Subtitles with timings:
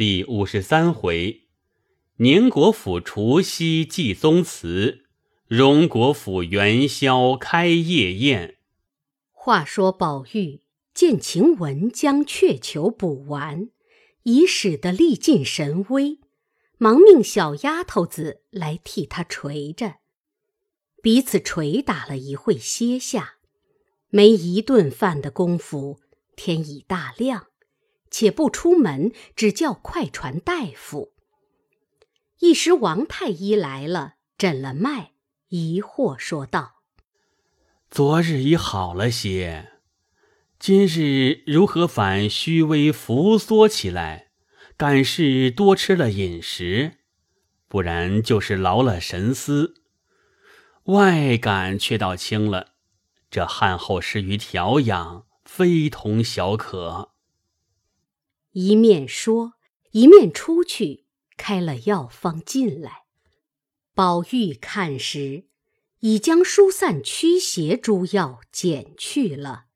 [0.00, 1.42] 第五十三回，
[2.16, 5.04] 宁国府除夕祭宗祠，
[5.46, 8.56] 荣国府元宵开夜宴。
[9.30, 10.62] 话说宝玉
[10.94, 13.68] 见晴雯将鹊球补完，
[14.22, 16.18] 已使得力尽神微，
[16.78, 19.96] 忙命小丫头子来替他捶着。
[21.02, 23.34] 彼此捶打了一会，歇下，
[24.08, 26.00] 没一顿饭的功夫，
[26.34, 27.48] 天已大亮。
[28.10, 31.12] 且不出门，只叫快传大夫。
[32.40, 35.12] 一时王太医来了，诊了脉，
[35.48, 36.82] 疑惑说道
[37.90, 39.72] ：“昨日已好了些，
[40.58, 44.30] 今日如何反虚微浮缩起来？
[44.76, 46.98] 敢是多吃了饮食？
[47.68, 49.74] 不然就是劳了神思。
[50.84, 52.68] 外感却倒轻了，
[53.30, 57.10] 这汗后失于调养，非同小可。”
[58.52, 59.54] 一面说，
[59.92, 61.04] 一面出去
[61.36, 63.04] 开了药方进来。
[63.94, 65.44] 宝玉看时，
[66.00, 69.66] 已将疏散驱邪诸药减去了，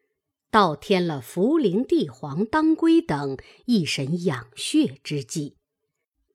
[0.51, 3.37] 倒添了茯苓、地黄、当归等
[3.67, 5.57] 益神养血之剂。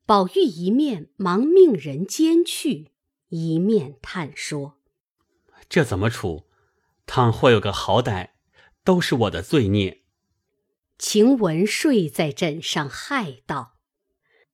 [0.06, 2.92] 宝玉一面忙命人煎去，
[3.30, 4.78] 一面叹说
[5.70, 6.48] ：“这怎么处？
[7.06, 8.30] 倘或有个好歹，
[8.84, 10.04] 都是我的罪孽。”
[11.00, 13.78] 晴雯睡在枕上，害道：“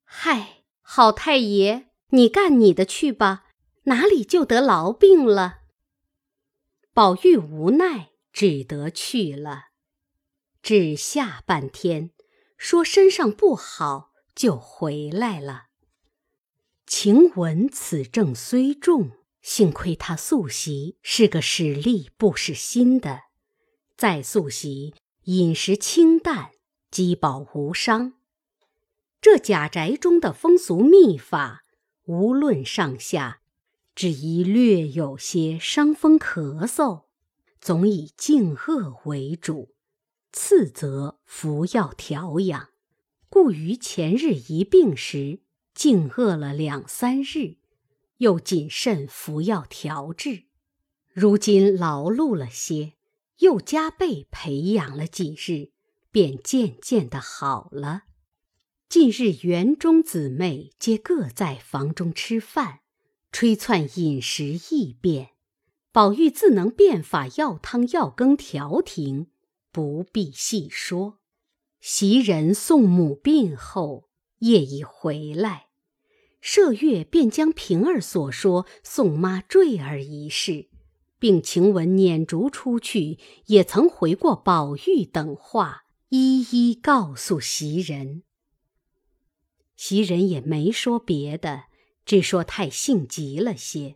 [0.06, 3.46] 嗨，好太爷，你干你的去吧，
[3.86, 5.62] 哪里就得痨病了？”
[6.94, 9.66] 宝玉无奈，只得去了。
[10.62, 12.12] 至下半天，
[12.58, 15.66] 说身上不好，就回来了。
[16.86, 23.24] 晴雯此症虽重，幸亏她素习是个使力不使心的，
[23.98, 24.94] 再素习。
[25.26, 26.52] 饮食清淡，
[26.92, 28.14] 饥饱无伤。
[29.20, 31.64] 这贾宅中的风俗秘法，
[32.06, 33.42] 无论上下，
[33.96, 37.06] 只宜略有些伤风咳嗽，
[37.60, 39.74] 总以静恶为主，
[40.32, 42.70] 次则服药调养。
[43.28, 45.40] 故于前日一病时，
[45.74, 47.56] 静饿了两三日，
[48.18, 50.44] 又谨慎服药调治。
[51.12, 52.94] 如今劳碌了些。
[53.40, 55.72] 又加倍培养了几日，
[56.12, 58.04] 便渐渐的好了。
[58.88, 62.80] 近日园中姊妹皆各在房中吃饭，
[63.32, 65.32] 吹窜饮食异变，
[65.92, 69.28] 宝玉自能变法药汤药羹调停，
[69.72, 71.20] 不必细说。
[71.82, 74.10] 袭人送母病后，
[74.40, 75.68] 夜已回来，
[76.42, 80.70] 麝月便将平儿所说送妈坠儿一事。
[81.26, 88.22] 并晴雯撵逐出去，也曾回过宝玉等话，一一告诉袭人。
[89.76, 91.64] 袭人也没说别的，
[92.06, 93.96] 只说太性急了些，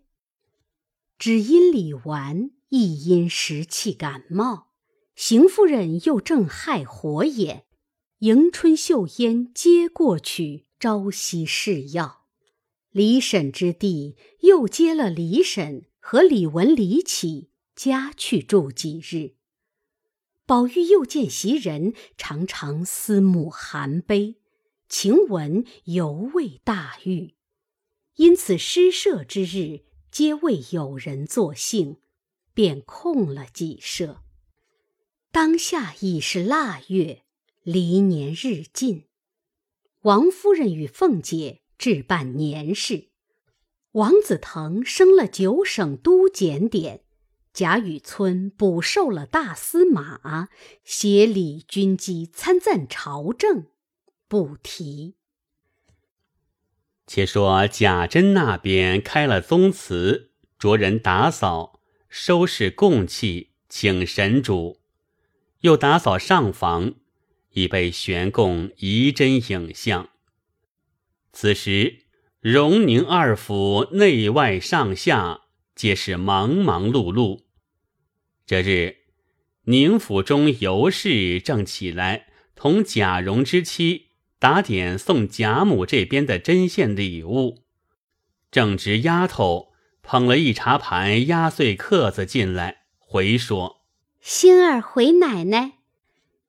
[1.19, 4.71] 只因李纨亦因时气感冒，
[5.15, 7.65] 邢夫人又正害火眼，
[8.21, 12.25] 迎春、秀烟接过去朝夕试药，
[12.89, 15.85] 李婶之弟又接了李婶。
[16.11, 19.35] 和李文、李启家去住几日，
[20.47, 24.37] 宝玉又见袭人常常思慕含悲，
[24.87, 27.35] 晴雯犹未大愈，
[28.15, 31.97] 因此诗社之日皆未有人作兴，
[32.55, 34.23] 便空了几社。
[35.29, 37.21] 当下已是腊月，
[37.61, 39.05] 离年日近，
[40.01, 43.08] 王夫人与凤姐置办年事。
[43.93, 47.01] 王子腾升了九省都检点，
[47.51, 50.49] 贾雨村补授了大司马，
[50.83, 53.65] 协理军机参赞朝政，
[54.27, 55.15] 不提。
[57.07, 64.77] 且说贾珍那边开了宗祠，着人打扫，收拾供器，请神主，
[65.61, 66.93] 又打扫上房，
[67.53, 70.09] 已备悬供仪真影像。
[71.33, 71.98] 此时。
[72.41, 75.41] 荣宁二府内外上下
[75.75, 77.41] 皆是忙忙碌碌。
[78.45, 78.95] 这日，
[79.65, 87.65] 宁府中尤氏正起来，同贾蓉之妻打点送贾母这边的针线礼物。
[88.49, 93.81] 正值丫头捧了一茶盘压碎客子进来，回说
[94.21, 95.73] ：“星儿回奶奶，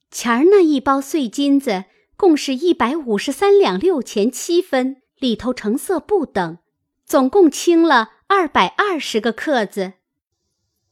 [0.08, 6.58] 前儿那一包碎金子，共是一百五十三两六钱七分。”里头成色不等，
[7.04, 9.92] 总共清了二百二十个克子。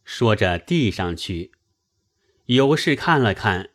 [0.05, 1.53] 说着递上去，
[2.47, 3.71] 尤氏看了看，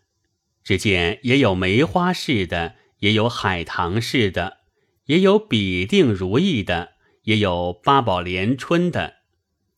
[0.63, 4.59] 只见也有梅花似的也有海棠式的，
[5.05, 9.15] 也有比定如意的，也有八宝连春的。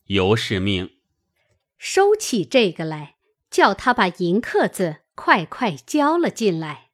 [0.05, 0.91] 尤氏命
[1.77, 3.15] 收起这个来，
[3.49, 6.89] 叫他把银克子快快交了进来。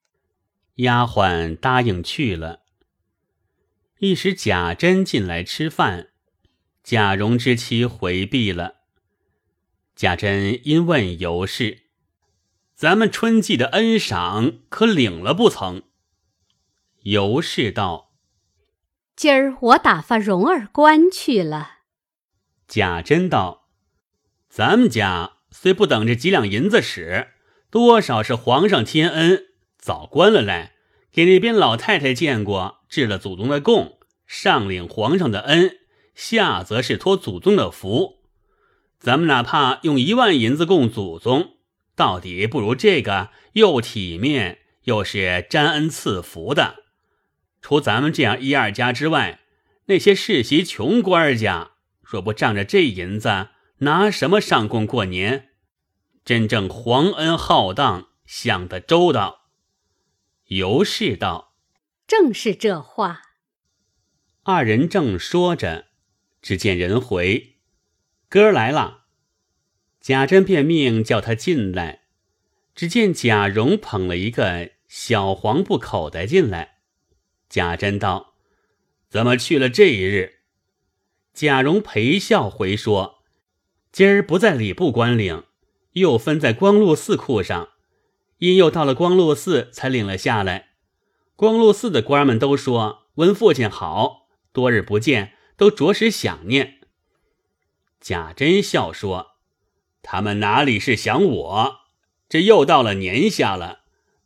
[0.76, 2.61] 丫鬟答应去了。
[4.04, 6.08] 一时贾珍进来吃饭，
[6.84, 8.78] 贾蓉之妻回避了。
[9.96, 11.84] 贾珍因问尤氏
[12.74, 15.84] ：“咱们春季的恩赏可领了不曾？”
[17.04, 18.16] 尤氏道
[19.16, 21.82] ：“今儿我打发蓉儿关去了。”
[22.68, 23.68] 贾珍道
[24.50, 27.34] ：“咱们家虽不等这几两银子使，
[27.70, 30.74] 多少是皇上天恩，早关了来，
[31.12, 35.78] 给那边老太太见过，治了祖宗的供，上领皇上的恩，
[36.16, 38.22] 下则是托祖宗的福。”
[39.00, 41.56] 咱们哪怕用一万银子供祖宗，
[41.96, 46.76] 到底不如这个又体面又是沾恩赐福的。
[47.62, 49.40] 除咱们这样一二家之外，
[49.86, 51.72] 那些世袭穷官家，
[52.02, 53.48] 若不仗着这银子，
[53.80, 55.50] 拿什么上供过年？
[56.24, 59.41] 真正皇恩浩荡，想得周到。
[60.52, 61.54] 尤氏道
[62.06, 63.22] ：“正是这话。”
[64.44, 65.86] 二人正说着，
[66.42, 67.56] 只见人回。
[68.28, 69.06] 哥儿来了，
[70.02, 72.02] 贾珍便命叫他进来。
[72.76, 76.80] 只见贾蓉捧了一个小黄布口袋进来。
[77.48, 78.34] 贾珍道
[79.08, 80.40] ：“怎么去了这一日？”
[81.34, 83.24] 贾蓉陪笑回说
[83.94, 85.46] ：“今儿不在礼部官领，
[85.94, 87.70] 又分在光禄寺库上，
[88.42, 90.70] 因又到了光禄寺才领了下来。
[91.36, 96.80] 光禄寺的官们都说问父亲好，多日不见，都着实想念。”
[98.02, 99.34] 贾珍笑说
[100.02, 101.82] ：“他们哪里是想我？
[102.28, 103.82] 这又到了年下了，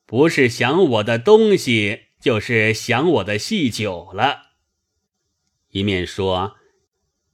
[0.05, 4.43] 不是想我的东西，就是想我的细酒了。”
[5.71, 6.55] 一面说，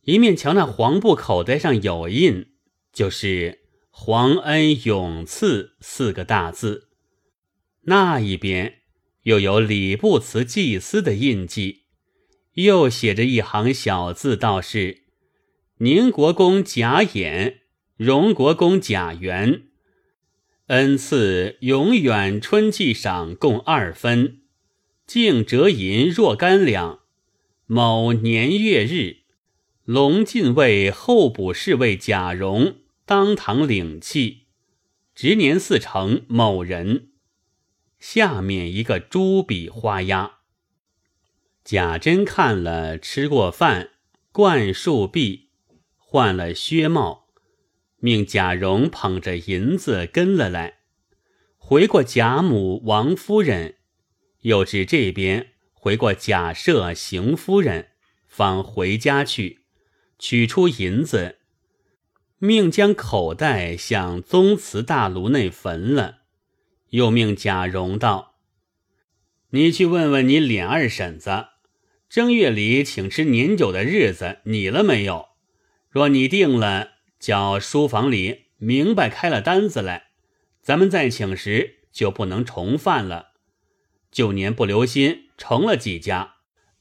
[0.02, 2.54] 一面瞧那黄布口袋上有印，
[2.92, 3.61] 就是
[3.92, 6.88] “皇恩永赐”四个大字。
[7.84, 8.80] 那一边
[9.24, 11.84] 又有礼部祠祭司的印记，
[12.54, 15.04] 又写着一行小字，道是。
[15.78, 17.58] 宁国公贾衍，
[17.98, 19.64] 荣国公贾元，
[20.68, 24.42] 恩赐永远春季赏共二分，
[25.08, 27.00] 净折银若干两。
[27.66, 29.22] 某年月日，
[29.86, 32.81] 龙禁卫候补侍卫贾蓉
[33.12, 34.44] 当堂领契，
[35.14, 37.10] 值年四成某人。
[38.00, 40.36] 下面一个朱笔花押。
[41.66, 43.90] 贾珍看了，吃过饭，
[44.32, 45.50] 灌漱毕。
[45.98, 47.28] 换了靴帽，
[47.98, 50.76] 命贾蓉捧着银子跟了来，
[51.58, 53.76] 回过贾母、王夫人，
[54.44, 57.90] 又至这边回过贾赦、邢夫人，
[58.30, 59.66] 方回家去，
[60.18, 61.40] 取出银子，
[62.44, 66.22] 命将口袋向宗祠大炉内焚了，
[66.90, 68.34] 又命贾蓉道
[69.54, 71.46] ：“你去问问你琏二婶子，
[72.10, 75.28] 正月里请吃年酒的日子拟了没有？”
[75.92, 80.08] 若你定了，叫书房里明白开了单子来，
[80.64, 83.34] 咱们再请时就不能重犯了。
[84.12, 86.38] 旧年不留心成了几家，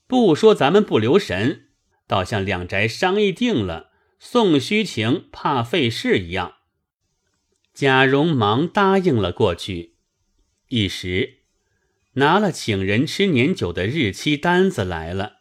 [0.07, 1.67] 不说咱们不留神，
[2.07, 3.89] 倒像两宅商议定了
[4.21, 6.59] 送虚情怕费事一样。
[7.75, 9.95] 贾蓉忙答应了过去，
[10.69, 11.39] 一时
[12.12, 15.39] 拿了请人吃年酒的日期单子来了。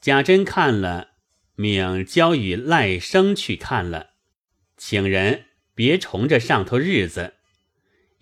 [0.00, 1.08] 贾珍看了。
[1.56, 4.14] 命交与赖生去看了，
[4.76, 7.34] 请人别重着上头日子，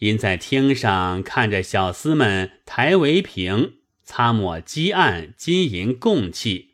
[0.00, 6.71] 因在厅上看着小厮们抬围屏、擦抹积案、金银供器，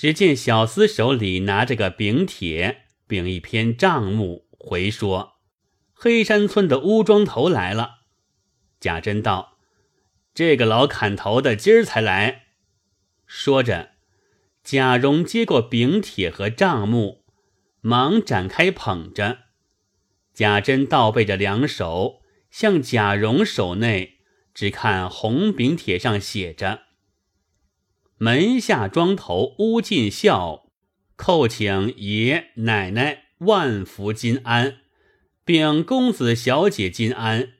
[0.00, 5.34] 只见小厮手里拿着个饼帖，并一篇账目，回说
[5.92, 7.96] ：“黑山村的乌庄头来了。”
[8.80, 9.58] 贾珍道
[10.32, 12.44] ：“这个老砍头的今儿才来。”
[13.28, 13.90] 说着。
[14.64, 17.22] 贾蓉接过饼帖和账目，
[17.82, 19.40] 忙展开捧着。
[20.32, 24.20] 贾珍倒背着两手，向贾蓉手内
[24.54, 26.84] 只看红饼帖上写着
[28.22, 30.68] ：“门下庄头乌进孝，
[31.16, 34.80] 叩请爷奶奶万福金安，
[35.42, 37.54] 并公子小姐金安，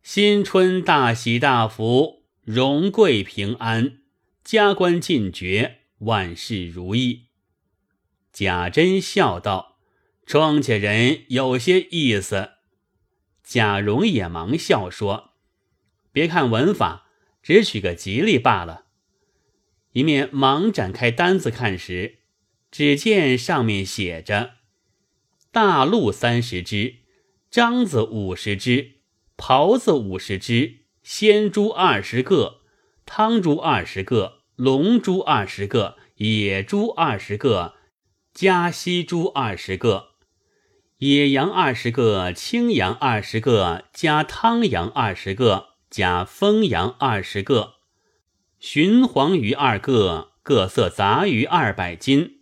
[0.00, 3.98] 新春大喜大福，荣贵平安，
[4.44, 7.30] 加官进爵。”万事如意。
[8.32, 9.78] 贾珍笑道
[10.24, 12.50] ：“庄稼人有些意思。”
[13.42, 15.32] 贾蓉也忙笑说
[16.12, 17.08] ：“别看文法，
[17.42, 18.84] 只取个吉利罢了。
[19.92, 22.18] 一面忙展开单子看时，
[22.70, 24.56] 只见上面写着
[25.50, 26.96] ：“大鹿三十只，
[27.50, 28.96] 獐子五十只，
[29.36, 32.60] 狍子五十只，鲜猪二十个，
[33.06, 37.76] 汤猪二十个，龙猪二十个，野猪二十个，
[38.34, 40.10] 加西猪二十个，
[40.98, 47.76] 野羊二十个，青羊二十个，加汤羊二十个，加风羊二十个。”
[48.60, 52.38] 鲟黄鱼二个，各色杂鱼二百斤；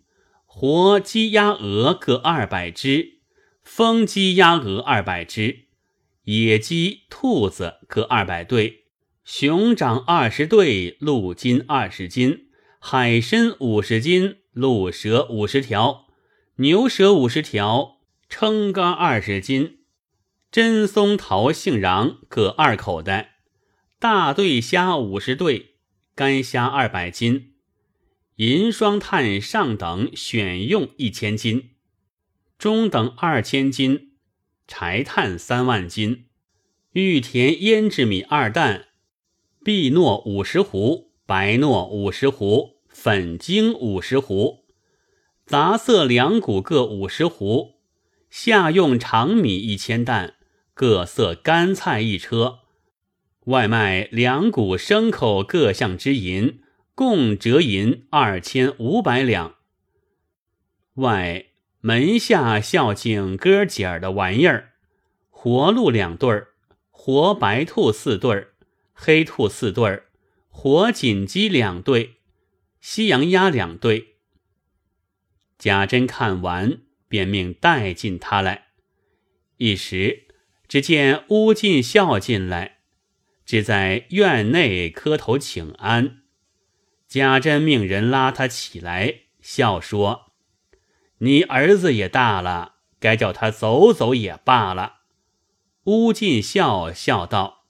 [0.47, 3.19] 活鸡鸭鹅各二百只，
[3.63, 5.67] 风鸡鸭鹅二百只；
[6.25, 8.87] 野鸡兔子各二百对，
[9.25, 12.47] 熊掌二十对，鹿筋二十斤，
[12.79, 16.07] 海参五十斤，鹿舌五十条，
[16.57, 17.99] 牛舌五十条，
[18.31, 19.81] 撑杆二十斤，
[20.51, 23.35] 真松桃杏瓤各二口袋，
[23.99, 25.76] 大对虾五十对。
[26.17, 27.53] 干虾二百斤，
[28.37, 31.73] 银双炭上等选用一千斤，
[32.57, 34.13] 中等二千斤，
[34.67, 36.25] 柴炭三万斤，
[36.93, 38.87] 玉田胭脂米二担，
[39.63, 44.61] 碧糯五十斛，白糯五十斛，粉精五十斛，
[45.45, 47.75] 杂色两谷各五十斛，
[48.31, 50.33] 下用长米一千担，
[50.73, 52.61] 各色干菜一车。
[53.47, 56.61] 外卖两股牲口各项之银，
[56.95, 59.55] 共折银二千五百两。
[60.95, 61.47] 外
[61.81, 64.73] 门下孝敬哥姐儿的玩意儿：
[65.31, 66.49] 活鹿两对儿，
[66.91, 68.49] 活白兔四对儿，
[68.93, 70.07] 黑兔四对儿，
[70.49, 72.17] 活锦鸡两对，
[72.81, 74.17] 西洋鸭两对。
[75.57, 78.67] 贾珍看完，便命带进他来。
[79.59, 80.27] 一时，
[80.67, 82.76] 只见乌进孝进来。
[83.47, 86.19] 只在院内磕头请安，
[87.07, 90.33] 贾珍命人拉他起来，笑说
[91.19, 94.95] ：“你儿子也大了，该叫他走走也罢了。”
[95.87, 97.67] 乌进孝笑道：“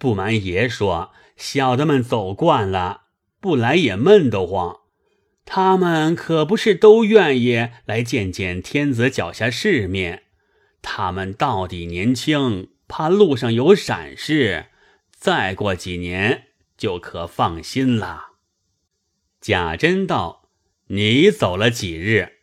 [0.00, 3.02] 不瞒爷说，小的们走惯了，
[3.38, 4.80] 不来也闷得慌。
[5.44, 10.24] 他们可不是都愿意来见见天子脚下世面。
[10.82, 14.66] 他们到底年轻，怕路上有闪失。”
[15.24, 18.32] 再过几年就可放心了。
[19.40, 20.50] 贾珍道
[20.88, 22.40] ：“你走了几日？”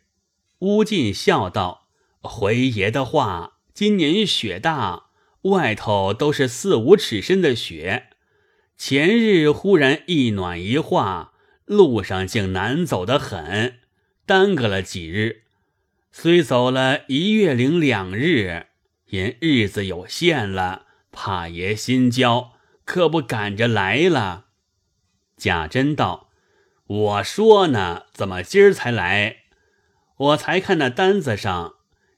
[0.58, 1.86] 乌进笑道
[2.20, 5.10] ：“回爷的话，今年雪大，
[5.42, 8.08] 外头都是四五尺深的雪。
[8.76, 11.34] 前日忽然一暖一化，
[11.64, 13.78] 路上竟难走得很，
[14.26, 15.42] 耽搁了几日。
[16.10, 18.66] 虽走了一月零两日，
[19.10, 22.51] 因日子有限了，怕爷心焦。”
[22.84, 24.46] 可不赶着来了。
[25.36, 26.28] 贾珍道
[26.86, 29.38] ：“我说呢，怎么今儿才来？
[30.16, 31.74] 我才看那单子上，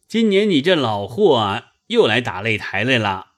[0.07, 3.29] 今年你这老货又来打擂台来了。”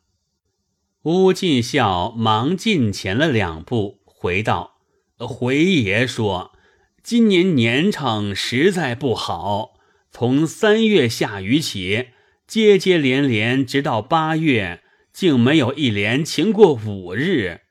[1.03, 4.79] 乌进孝忙进前了两步，回道
[5.19, 6.53] ：“回爷说，
[7.03, 9.75] 今年年成实在不好，
[10.11, 12.09] 从三月下雨起，
[12.49, 14.83] 接接连连，直到八月。”
[15.17, 17.63] 竟没有一连晴过五日，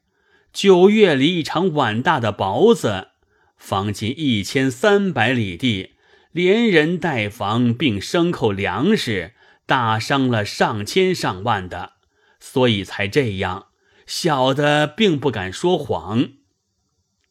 [0.51, 3.09] 九月里一场碗大的雹子，
[3.55, 5.91] 方近一千三百里地，
[6.31, 9.33] 连人带房并牲口粮食，
[9.67, 11.91] 打伤了上千上万的，
[12.39, 13.67] 所以才这样。
[14.07, 16.29] 小的并不敢说谎。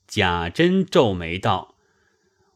[0.06, 1.74] 贾珍皱眉道：“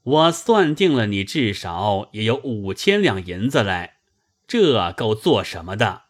[0.05, 3.97] 我算定了，你至少也有五千两银子来，
[4.47, 6.03] 这够做什么的？”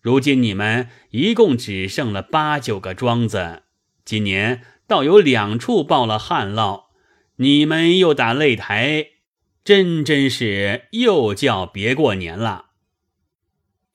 [0.00, 3.64] 如今你们一共只剩了八九个庄子，
[4.02, 6.84] 今年倒有两处报了旱涝，
[7.36, 9.06] 你们又打擂台，
[9.62, 12.70] 真真是又叫别过年了。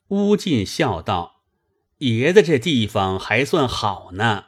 [0.09, 1.41] 乌进笑道
[1.97, 4.45] ：“爷的这地方还算好呢，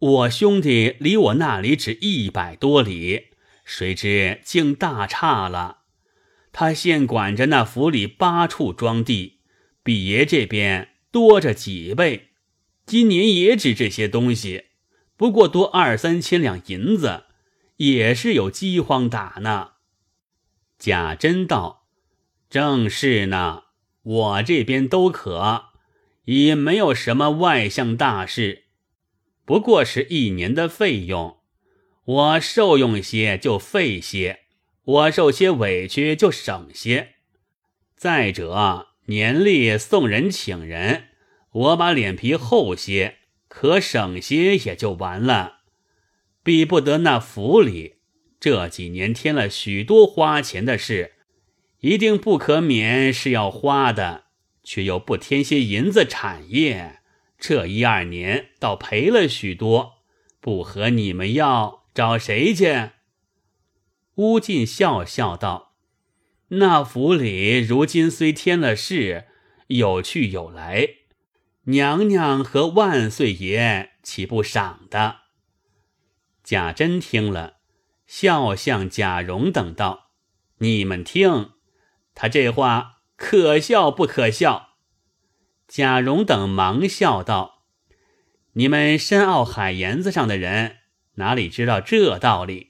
[0.00, 3.26] 我兄弟离我那里只一百多里，
[3.64, 5.82] 谁知竟大差了。
[6.50, 9.36] 他现管着那府里八处庄地。”
[9.88, 12.28] 比爷这边多着几倍，
[12.84, 14.66] 今年也只这些东西，
[15.16, 17.24] 不过多二三千两银子，
[17.78, 19.70] 也是有饥荒打呢。
[20.78, 21.86] 贾珍道
[22.50, 23.62] ：“正是呢，
[24.02, 25.70] 我这边都可，
[26.26, 28.64] 也没有什么外向大事，
[29.46, 31.38] 不过是一年的费用，
[32.04, 34.40] 我受用些就费些，
[34.84, 37.14] 我受些委屈就省些。
[37.96, 41.04] 再者。”年例送人请人，
[41.50, 43.16] 我把脸皮厚些，
[43.48, 45.60] 可省些也就完了，
[46.42, 47.96] 比不得那府里
[48.38, 51.12] 这几年添了许多花钱的事，
[51.80, 54.24] 一定不可免是要花的，
[54.62, 57.00] 却又不添些银子产业，
[57.38, 60.02] 这一二年倒赔了许多，
[60.38, 62.90] 不和你们要，找谁去？
[64.16, 65.67] 乌进笑笑道
[66.48, 69.26] ：“那府里如今虽添了事，
[69.66, 70.88] 有去有来。”
[71.68, 75.16] 娘娘和万岁爷岂不赏的？
[76.42, 77.56] 贾珍听了，
[78.06, 80.12] 笑向贾蓉等道
[80.60, 81.50] ：“你们听，
[82.14, 84.76] 他这话可笑不可笑？”
[85.68, 87.64] 贾蓉等忙笑道
[88.54, 90.78] ：“你们深奥海沿子上的人，
[91.16, 92.67] 哪里知道这道理？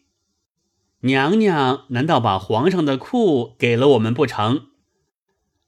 [1.00, 4.66] 娘娘难道把皇上的库给了我们不成？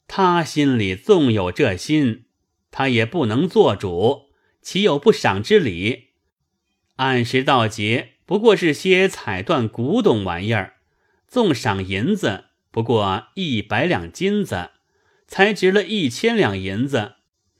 [0.07, 2.25] 他心里纵有这心。”
[2.73, 4.29] 他也不能做主，
[4.61, 6.11] 岂有不赏之理？
[6.95, 10.75] 按时到节，不过是些彩缎古董玩意儿，
[11.27, 14.69] 纵赏银子不过一百两金子，
[15.27, 17.15] 才值了一千两银子，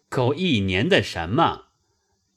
[0.07, 1.63] 够一年的什么？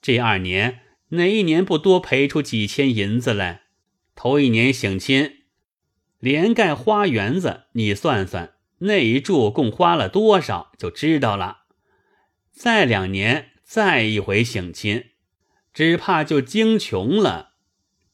[0.02, 3.63] 这二年哪一年不多赔出几千银子来？
[4.14, 5.42] 头一年省亲，
[6.18, 11.62] 连盖花园子，你算算那一柱共花了多少，就知道了。
[12.52, 15.06] 再两年，再一回省亲，
[15.72, 17.54] 只怕就惊穷了。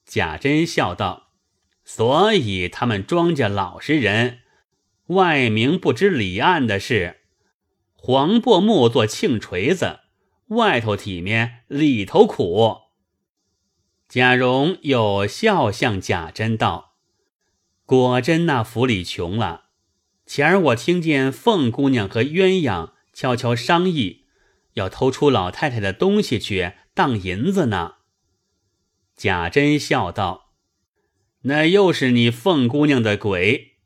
[0.07, 1.33] 贾珍笑道
[1.85, 4.41] ：“所以他们庄稼老实人，
[5.09, 7.19] 外明不知里暗的事。
[7.95, 10.01] 黄柏木做磬锤子，
[10.49, 12.79] 外头体面，里头苦。”
[14.11, 16.97] 贾蓉又笑向贾珍道
[17.87, 19.67] ：“果真那府里穷了。
[20.27, 24.27] 前儿我听见凤姑娘和鸳鸯悄悄商议。”
[24.75, 27.95] 要偷出老太太的东西去当银子呢。
[29.17, 30.55] 贾珍笑道
[31.43, 33.77] ：“那又是你凤姑娘的鬼，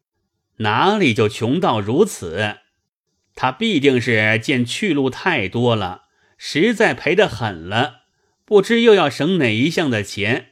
[0.58, 2.58] 哪里就穷到如此？
[3.34, 6.04] 她必定是见去路太多了，
[6.38, 8.03] 实在赔得狠了，
[8.54, 10.50] 不知又要省哪一项的钱，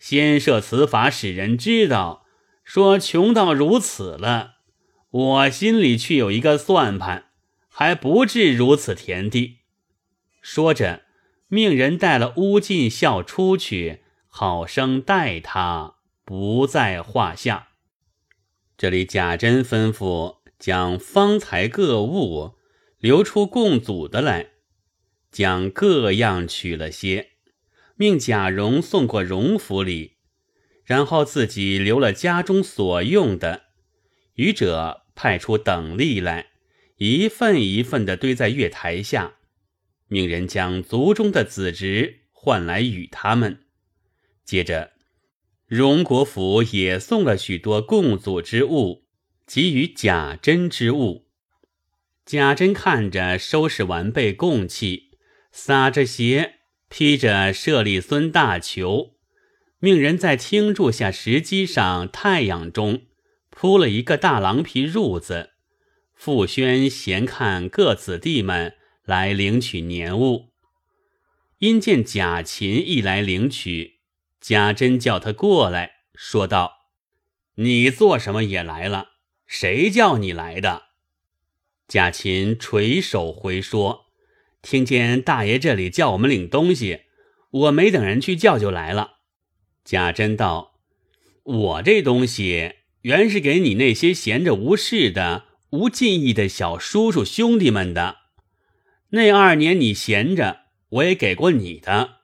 [0.00, 2.26] 先设此法使人知道，
[2.64, 4.54] 说穷到如此了。
[5.08, 7.26] 我心里却有一个算盘，
[7.68, 9.58] 还不至如此田地。”
[10.42, 11.02] 说着，
[11.46, 17.68] 命人带了乌进孝出去，好生待他，不在话下。
[18.76, 22.56] 这里贾珍吩咐将方才各物
[22.98, 24.48] 留出供祖的来，
[25.30, 27.33] 将各样取了些，
[27.96, 30.16] 命贾蓉送过荣府里，
[30.84, 33.64] 然后自己留了家中所用的，
[34.34, 36.48] 余者派出等吏来，
[36.96, 39.34] 一份一份的堆在月台下。
[40.08, 43.64] 命人将族中的子侄唤来与他们。
[44.44, 44.92] 接着，
[45.66, 49.04] 荣国府也送了许多供祖之物，
[49.46, 51.28] 给予贾珍之物。
[52.26, 55.10] 贾珍看着收拾完备供器，
[55.50, 56.53] 撒着鞋，
[56.96, 59.16] 披着舍利孙大裘，
[59.80, 63.02] 命人在厅柱下石基上太阳中
[63.50, 65.54] 铺了一个大狼皮褥子，
[66.14, 68.76] 傅宣闲看各子弟们。
[69.04, 70.52] 来领取年物，
[71.58, 73.98] 因见贾琴一来领取，
[74.40, 76.86] 贾珍叫他过来说道
[77.56, 79.08] ：“你做什么也来了？
[79.46, 80.84] 谁叫你来的？”
[81.88, 84.03] 贾琴垂手回说
[84.64, 87.02] ：“听见大爷这里叫我们领东西，
[87.50, 89.18] 我没等人去叫就来了。”
[89.84, 90.78] 贾珍道
[91.44, 92.72] ：“我这东西
[93.02, 98.16] 原是给你那些闲着无事的、无进意的小叔叔兄弟们的。”
[99.12, 102.20] 那二年你闲着，我也给过你的。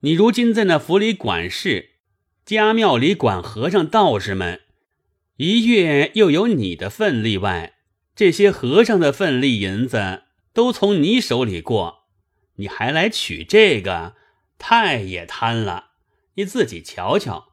[0.00, 1.90] 你如今在那府里管事，
[2.44, 4.60] 家庙里管和尚道士们，
[5.36, 7.74] 一月又有你的份例外，
[8.14, 10.22] 这些和尚的份例银子
[10.56, 12.06] 都从你手里过，
[12.54, 14.14] 你还来取这个，
[14.56, 15.90] 太也贪了。
[16.36, 17.48] 你自己瞧瞧，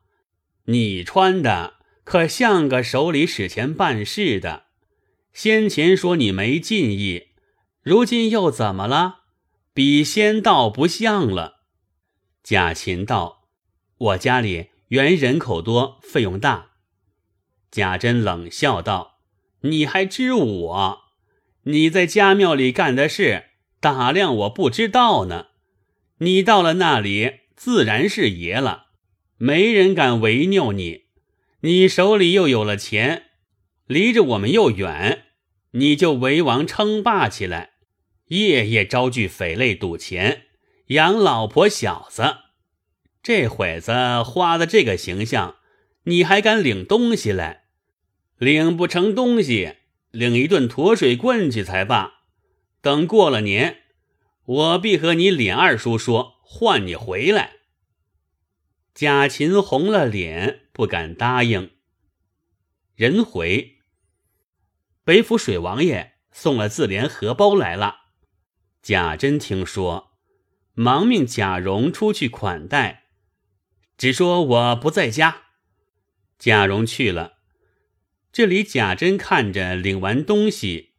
[0.68, 1.74] 你穿的
[2.06, 4.68] 可像个手里使钱办事的。
[5.34, 7.28] 先前说你没进意。
[7.82, 9.24] 如今又怎么了？
[9.74, 11.58] 比先倒不像了。
[12.42, 13.50] 贾琴道
[13.98, 16.70] ：“我家里原人口多，费用大。”
[17.70, 19.18] 贾珍冷笑道
[19.62, 21.03] ：“你还知我？
[21.64, 23.46] 你在家庙里干的事，
[23.80, 25.48] 打量我不知道呢。
[26.20, 28.88] 你到了那里，自然是爷了，
[29.38, 31.04] 没人敢违拗你。
[31.62, 33.24] 你手里又有了钱，
[33.88, 35.24] 离着我们又远，
[35.72, 37.72] 你就为王称霸起来。”
[38.28, 40.44] 夜夜招聚匪类赌钱，
[40.88, 42.38] 养老婆小子，
[43.22, 45.58] 这会子花的这个形象，
[46.06, 47.66] 你还敢领东西来？
[48.38, 49.76] 领不成东西，
[50.14, 52.22] 领一顿驮水棍去才罢。
[52.82, 53.82] 等过了年，
[54.46, 57.56] 我必和你脸二叔说，换你回来。
[58.94, 61.72] 贾琴红了脸，不敢答应。
[62.94, 63.80] 人回，
[65.04, 68.02] 北府水王爷送了自联荷包来了。
[68.84, 70.12] 贾珍听说，
[70.74, 73.06] 忙命贾蓉出去款待，
[73.98, 75.46] 只说我不在家。
[76.38, 77.33] 贾蓉去了。
[78.34, 80.94] 这里贾珍看着领完东西，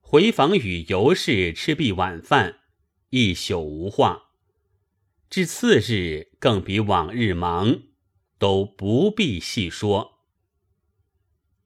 [0.00, 2.56] 回房与尤氏吃毕晚饭，
[3.10, 4.30] 一宿无话。
[5.30, 7.82] 至次日更比往日忙，
[8.40, 10.18] 都不必细说。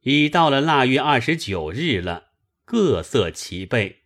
[0.02, 2.32] 已到了腊月二十九日了，
[2.66, 4.00] 各色齐备，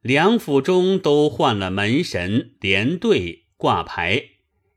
[0.00, 4.30] 两府中都换了门神、连队、挂牌，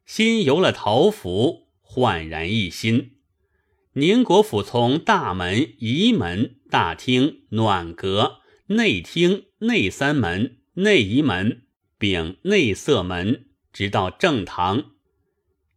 [0.06, 3.16] 新游了桃符，焕然一新。
[3.99, 11.63] 宁国府从大门、仪门、大厅、暖阁、内厅、内三门、内仪门，
[11.97, 14.91] 并内侧门，直到正堂，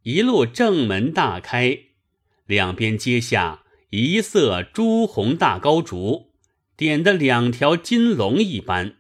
[0.03, 1.79] 一路正门大开，
[2.45, 6.33] 两边阶下一色朱红大高烛，
[6.77, 8.97] 点的两条金龙一般。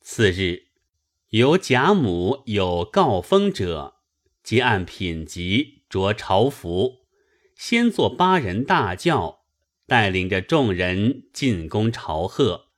[0.00, 0.68] 次日，
[1.28, 3.96] 有贾母有告封者，
[4.42, 7.01] 皆按品级着朝服。
[7.64, 9.44] 先坐八人大轿，
[9.86, 12.72] 带领着众人进宫朝贺，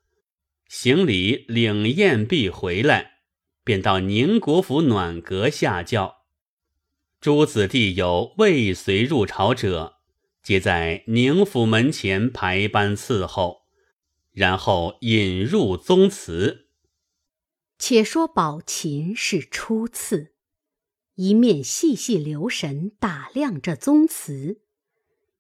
[0.69, 3.13] 行礼领宴毕回来，
[3.65, 6.27] 便到宁国府暖阁下轿。
[7.19, 10.01] 诸子弟有未随入朝者，
[10.43, 13.63] 皆在宁府门前排班伺候，
[14.33, 16.67] 然后引入宗祠。
[17.79, 20.35] 且说宝琴是初次，
[21.15, 24.61] 一面细细留神打量着宗祠。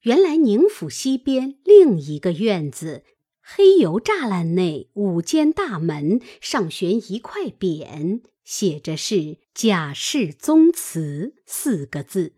[0.04, 3.04] 原来宁府西边另一个院子，
[3.40, 12.34] 黑油栅栏内五间大门上悬一块匾，写着是“贾氏宗祠”四个字，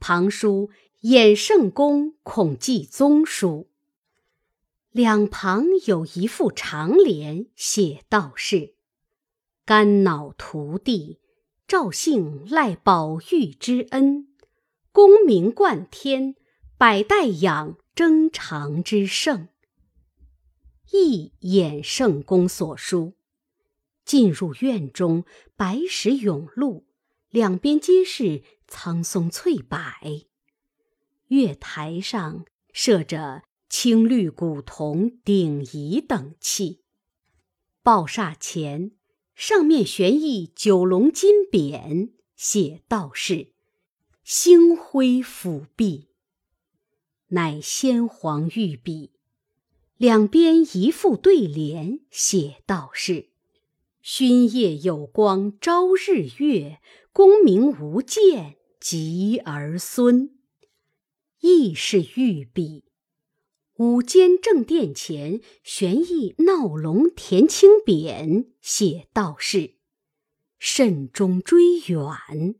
[0.00, 0.70] 旁书
[1.04, 3.68] “衍圣公孔记宗书”。
[4.90, 8.76] 两旁有一副长联，写道是
[9.66, 11.18] ：“肝脑涂地，
[11.68, 14.28] 赵姓赖宝玉之恩，
[14.90, 16.36] 功名冠天。”
[16.76, 19.46] 百代养争长之盛，
[20.90, 23.14] 亦衍圣公所书。
[24.04, 26.84] 进入院中，白石甬路，
[27.30, 29.78] 两边皆是苍松翠柏。
[31.28, 36.82] 月台上设着青绿古铜鼎仪等器。
[37.84, 38.90] 宝刹前，
[39.36, 43.52] 上面悬一九龙金匾，写道是
[44.24, 46.08] ：“星辉辅弼。”
[47.28, 49.10] 乃先皇御笔，
[49.96, 53.30] 两边一副对联，写道是
[54.02, 56.80] ：“勋业有光朝日月，
[57.12, 60.36] 功名无间及儿孙。”
[61.40, 62.84] 亦是御笔。
[63.78, 69.74] 五间正殿前悬一闹龙田青匾，写道是
[70.60, 72.54] ：“慎终追远。”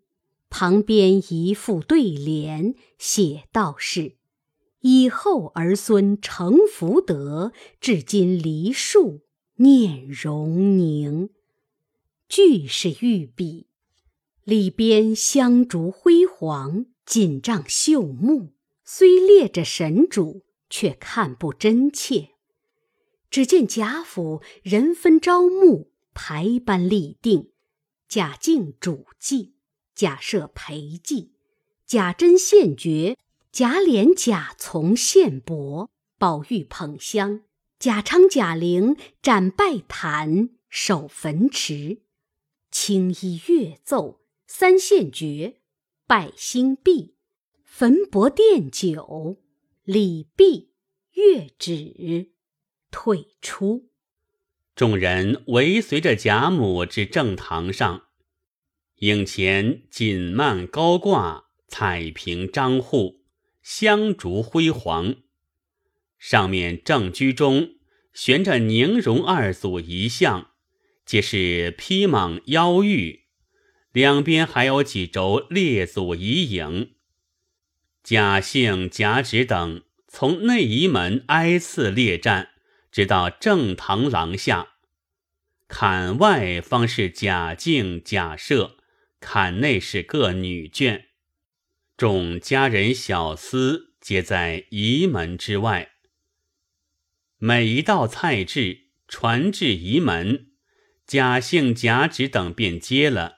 [0.50, 4.16] 旁边一副对联，写道是。
[4.86, 9.22] 以后儿孙承福德，至今梨树
[9.56, 11.30] 念荣宁。
[12.28, 13.66] 俱是玉笔，
[14.42, 18.52] 里边香烛辉煌，锦帐绣幕，
[18.84, 22.32] 虽列着神主，却看不真切。
[23.30, 27.48] 只见贾府人分朝暮，排班立定，
[28.06, 29.54] 贾敬主祭，
[29.94, 31.32] 贾赦陪祭，
[31.86, 33.16] 贾珍献爵。
[33.54, 35.88] 贾琏、贾从献帛，
[36.18, 37.42] 宝玉捧香，
[37.78, 42.00] 贾昌、贾玲展拜坛，守坟池，
[42.72, 45.60] 青衣乐奏，三献爵，
[46.04, 47.14] 拜新毕，
[47.62, 49.40] 焚帛奠酒，
[49.84, 50.72] 礼毕，
[51.12, 52.32] 乐止，
[52.90, 53.88] 退出。
[54.74, 58.06] 众人围随着贾母至正堂上，
[58.96, 63.20] 影前锦幔高挂，彩屏张户。
[63.64, 65.14] 香烛辉煌，
[66.18, 67.76] 上面正居中
[68.12, 70.50] 悬着宁荣二祖遗像，
[71.06, 73.24] 皆是披蟒腰玉，
[73.90, 76.96] 两边还有几轴列祖遗影。
[78.02, 82.50] 贾姓、贾芷等从内仪门挨次列站，
[82.92, 84.74] 直到正堂廊下。
[85.68, 88.72] 坎外方是贾敬、贾赦，
[89.20, 91.06] 坎内是各女眷，
[92.06, 95.92] 众家人小厮皆在仪门之外。
[97.38, 100.48] 每一道菜至，传至仪门，
[101.06, 103.36] 贾姓、贾芷等便接了，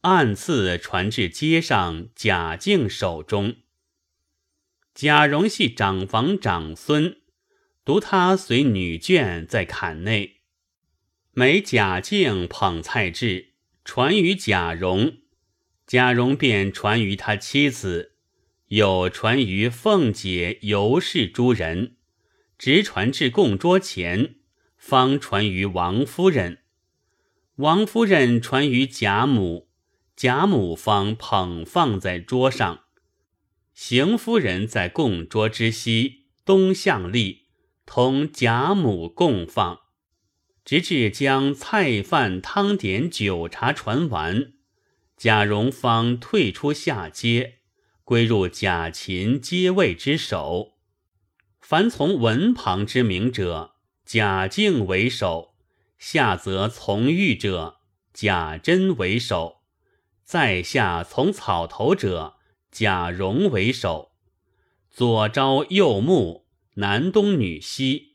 [0.00, 3.58] 暗次传至街上贾敬手中。
[4.92, 7.20] 贾蓉系长房长孙，
[7.84, 10.40] 独他随女眷在坎内。
[11.30, 13.52] 每贾敬捧菜至，
[13.84, 15.18] 传与贾蓉，
[15.90, 18.12] 贾蓉便传于他妻子，
[18.68, 21.96] 又传于凤姐、尤氏诸人，
[22.56, 24.36] 直传至供桌前，
[24.76, 26.58] 方传于王夫人。
[27.56, 29.66] 王夫人传于贾母，
[30.14, 32.84] 贾母方捧放在桌上。
[33.74, 37.46] 邢夫人在供桌之西东向立，
[37.84, 39.80] 同贾母共放，
[40.64, 44.52] 直至将菜饭汤点酒茶传完，
[45.20, 47.58] 贾蓉方退出下阶，
[48.04, 50.78] 归入贾芹接位之首。
[51.60, 53.74] 凡从文旁之名者，
[54.06, 55.56] 贾敬为首；
[55.98, 57.80] 下则从玉者，
[58.14, 59.60] 贾珍为首；
[60.24, 62.36] 在下从草头者。
[62.72, 64.12] 贾蓉为首，
[64.90, 68.14] 左招右目，男东女西。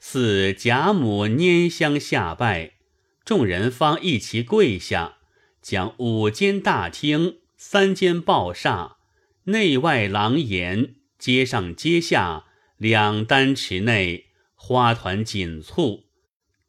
[0.00, 2.78] 似贾母拈香下拜，
[3.24, 5.18] 众人方一齐跪下，
[5.62, 8.96] 将五间大厅、三间抱厦、
[9.44, 12.46] 内外廊檐、阶上阶下
[12.76, 16.04] 两丹池内花团锦簇，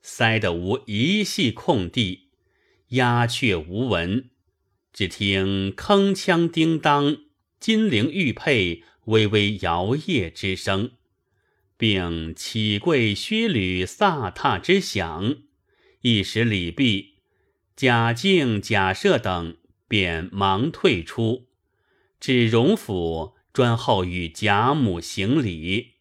[0.02, 2.30] 塞得无一隙空地，
[2.90, 4.30] 鸦雀无闻。
[4.92, 7.18] 只听铿锵叮当、
[7.60, 10.92] 金陵玉佩微微摇曳之声，
[11.78, 15.38] 并起跪靴履飒沓之响。
[16.02, 17.11] 一时礼毕，
[17.76, 19.58] 贾敬、贾赦等
[19.88, 21.48] 便忙退出，
[22.20, 25.96] 至荣府专候与贾母行礼。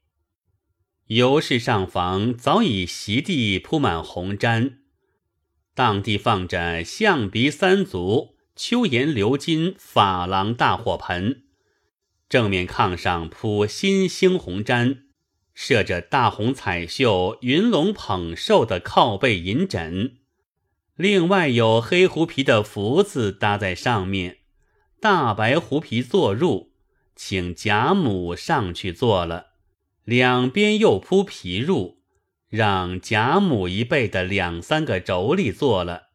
[1.07, 4.75] 尤氏上房早已席地铺满红毡，
[5.75, 8.37] 当地放着象鼻三足。
[8.57, 11.45] 秋颜鎏金珐琅大火盆，
[12.29, 15.05] 正面炕上铺新兴红毡，
[15.55, 20.19] 设着大红彩绣云龙捧寿的靠背银枕，
[21.01, 24.41] 另外有黑狐皮的福字搭在上面，
[25.01, 26.67] 大白狐皮坐褥，
[27.17, 29.47] 请贾母上去坐了，
[30.05, 31.95] 两边又铺皮褥，
[32.51, 36.09] 让贾母一辈的两三个妯娌坐了。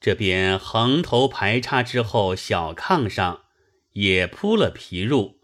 [0.00, 3.42] 这边横头排插之后，小炕上
[3.92, 5.34] 也铺了皮褥，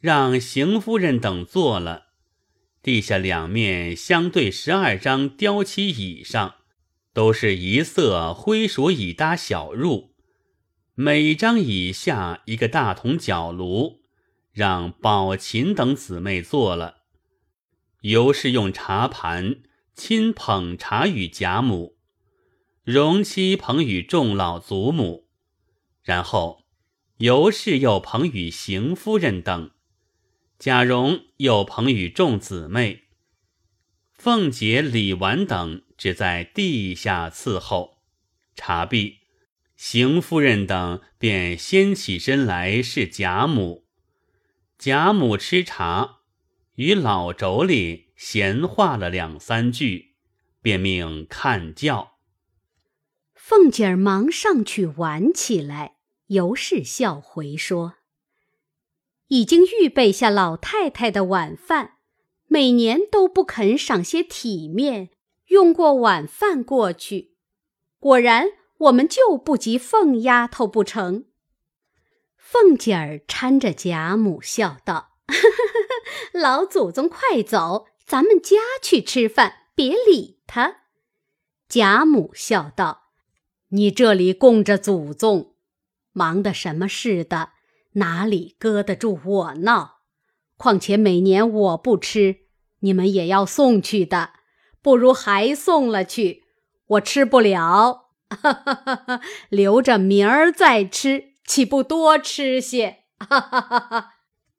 [0.00, 2.06] 让邢夫人等坐了。
[2.82, 6.56] 地下两面相对十二张雕漆椅上，
[7.16, 10.10] 都是一色灰鼠椅搭小褥，
[10.94, 14.02] 每张椅下一个大铜角炉，
[14.52, 17.04] 让宝琴等姊妹坐了。
[18.02, 19.62] 尤氏用茶盘
[19.94, 21.96] 亲捧茶与贾母。
[22.84, 25.26] 荣妻捧与众老祖母，
[26.02, 26.66] 然后
[27.16, 29.70] 尤氏又捧与邢夫人等，
[30.58, 33.04] 贾蓉又捧与众姊妹，
[34.12, 37.98] 凤姐、李纨等只在地下伺候。
[38.54, 39.18] 茶毕，
[39.76, 43.84] 邢夫人等便先起身来侍贾母。
[44.78, 46.20] 贾母吃茶，
[46.74, 50.14] 与老妯娌闲话了两三句，
[50.62, 52.12] 便命看轿。
[53.34, 55.96] 凤姐儿忙上去挽起来，
[56.28, 57.94] 尤氏笑回说
[59.28, 61.98] ：“已经预备下老太太的晚饭，
[62.48, 65.10] 每年都不肯赏些体面，
[65.46, 67.36] 用过晚饭过去。
[67.98, 71.26] 果然，我们就不及凤丫头不成？”
[72.36, 75.16] 凤姐儿搀着贾母笑道
[76.32, 80.82] ：“老祖宗快走，咱们家去吃饭，别理他。”
[81.68, 83.02] 贾母笑道。
[83.70, 85.56] 你这里供着祖宗，
[86.12, 87.50] 忙的什么似的，
[87.94, 90.02] 哪里搁得住我闹？
[90.56, 92.42] 况且每年我不吃，
[92.78, 94.34] 你们也要送去的，
[94.86, 96.44] 不如还送了去。
[96.86, 98.10] 我吃不了，
[99.50, 102.98] 留着明儿再吃，岂不多吃些？
[103.18, 104.12] 哈哈哈哈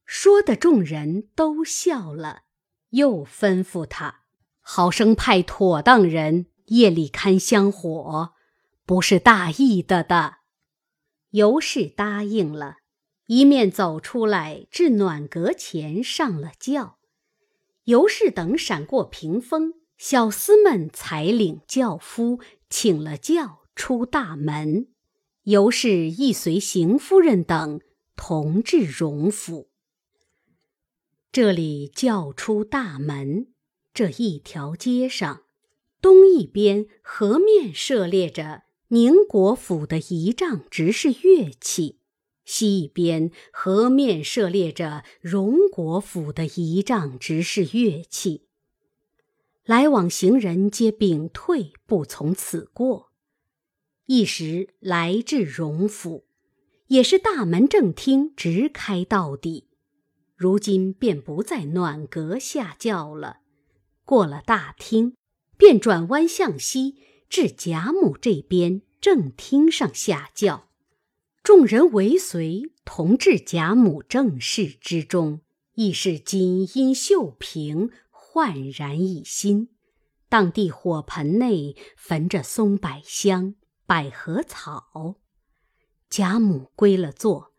[0.05, 2.41] 说的众人都笑了，
[2.89, 4.23] 又吩咐他
[4.59, 8.33] 好生派妥当人夜里看香火。
[8.85, 10.39] 不是大意的的，
[11.29, 12.79] 尤氏答应了，
[13.27, 16.97] 一面走出来至暖阁前上了轿。
[17.85, 24.87] 尤氏等闪过屏风，小厮们才领轿夫，请了轿出大门，
[25.43, 27.81] 尤氏亦随邢夫人等
[28.15, 29.69] 同至荣府。
[31.31, 33.47] 这里轿出大门，
[33.93, 35.43] 这一条街上，
[35.99, 41.99] 东一边河面设列着宁国府的仪仗执事乐器，
[42.45, 48.46] 西一边河面设列着荣国府的仪仗执事乐器。
[49.67, 53.11] 来往行人皆屏退，不从此过。
[54.05, 56.25] 一时来至荣府，
[56.87, 59.67] 也是大门正厅直开到底。
[60.37, 63.39] 如今便不在暖阁下轿了，
[64.05, 65.15] 过了大厅，
[65.57, 66.95] 便转弯向西，
[67.27, 70.69] 至贾母这边正厅上下轿。
[71.43, 75.41] 众人围随，同至贾母正室之中，
[75.73, 77.89] 亦是锦衣绣屏。
[78.37, 79.69] 焕然一新，
[80.29, 83.55] 当地火盆内焚着松柏香、
[83.87, 85.15] 百合草。
[86.07, 87.53] 贾母归了座，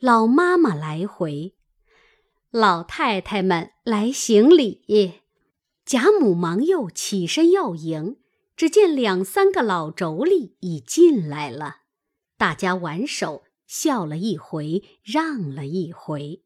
[0.00, 1.54] 老妈妈来回，
[2.50, 5.22] 老太太们来行礼。
[5.84, 8.16] 贾母忙又起身要迎，
[8.56, 11.82] 只见两三个老妯娌已进来了，
[12.36, 16.42] 大家挽手笑了一回，让了一回，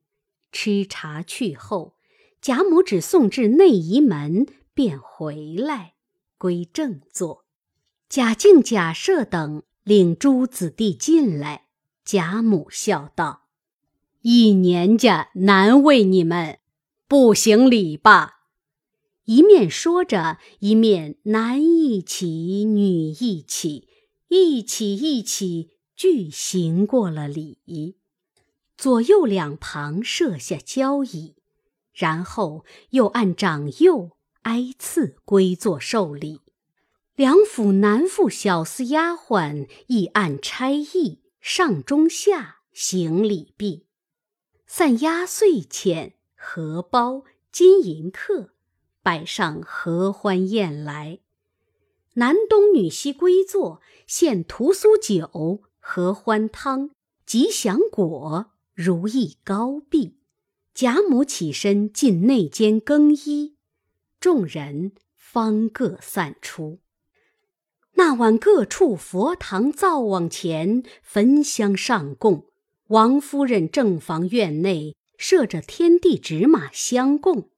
[0.53, 1.97] 吃茶去后。
[2.41, 5.95] 贾母只送至内仪门，便回来，
[6.39, 7.45] 归正坐。
[8.09, 11.67] 贾敬、贾赦等领诸子弟进来，
[12.05, 13.49] 贾母笑道
[14.23, 16.59] ：“一年家难为你们，
[17.07, 18.39] 不行礼吧。”
[19.27, 23.87] 一面说着，一面男一起，女一起，
[24.29, 27.59] 一起一起俱行过了礼。
[28.77, 31.37] 左右两旁设下交椅。
[32.01, 34.13] 然后又按长幼
[34.45, 36.41] 挨次归坐受礼，
[37.15, 43.85] 两府男妇、小厮、丫鬟亦按差役上中下行礼毕，
[44.67, 48.55] 散压岁钱、荷包、金银客，
[49.03, 51.19] 摆上合欢宴来。
[52.15, 56.93] 男东女西归坐，献屠苏酒、合欢汤、
[57.27, 60.20] 吉祥果、如意糕毕。
[60.81, 63.55] 贾母起身进内间更衣，
[64.19, 66.81] 众人方各散出。
[67.97, 72.47] 那晚各处佛堂灶往前焚香上供，
[72.87, 77.51] 王夫人正房院内设着天地纸马相供，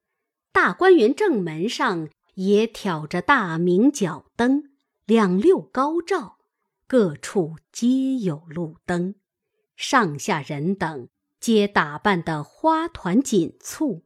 [0.51, 4.65] 大观园正门上也挑着大明角灯，
[5.07, 6.39] 两溜高照，
[6.89, 9.15] 各处皆有路灯，
[9.77, 11.07] 上下人等。
[11.43, 14.05] 皆打扮得花团锦簇，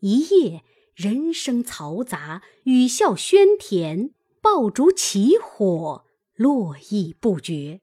[0.00, 0.64] 一夜
[0.96, 7.80] 人声嘈杂，语笑喧甜，爆竹起火，络绎不绝。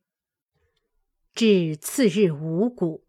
[1.33, 3.05] 至次日五谷，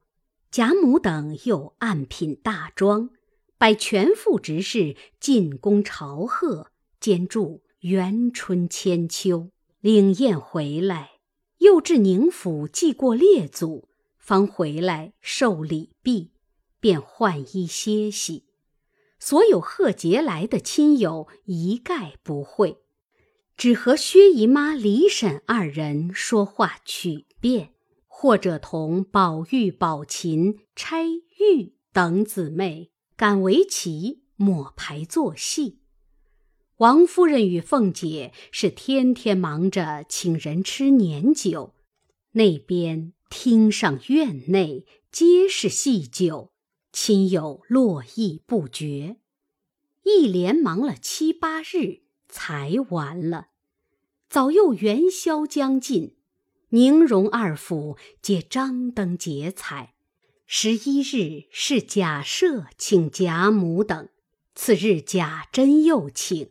[0.53, 3.11] 贾母等又按品大庄，
[3.59, 9.50] 摆全副执事进宫朝贺，兼祝元春千秋。
[9.81, 11.14] 领宴回来，
[11.59, 13.89] 又至宁府祭过列祖。
[14.31, 16.31] 方回来受礼毕，
[16.79, 18.45] 便换衣歇息。
[19.19, 22.79] 所有贺节来的亲友一概不会，
[23.57, 27.73] 只和薛姨妈、李婶二人说话曲辩，
[28.07, 31.07] 或者同宝玉、宝琴、钗、
[31.40, 35.81] 玉等姊妹赶围棋、抹牌做戏。
[36.77, 41.75] 王夫人与凤姐是天天忙着请人吃年酒，
[42.35, 43.12] 那边。
[43.31, 46.53] 厅上院内皆是细酒，
[46.93, 49.16] 亲友络绎不绝，
[50.03, 53.47] 一连忙了七八日才完了。
[54.29, 56.16] 早又元宵将近，
[56.71, 59.95] 宁荣二府皆张灯结彩。
[60.45, 64.09] 十一日是贾赦请贾母等，
[64.57, 66.51] 次日贾珍又请，